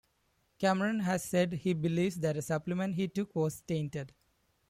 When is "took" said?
3.07-3.35